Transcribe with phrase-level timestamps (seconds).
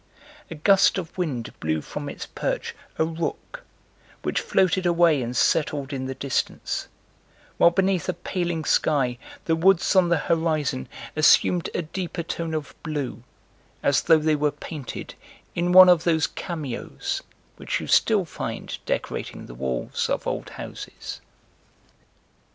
[0.49, 3.61] A gust of wind blew from its perch a rook,
[4.23, 6.87] which floated away and settled in the distance,
[7.59, 12.73] while beneath a paling sky the woods on the horizon assumed a deeper tone of
[12.81, 13.21] blue,
[13.83, 15.13] as though they were painted
[15.53, 17.21] in one of those cameos
[17.57, 21.21] which you still find decorating the walls of old houses.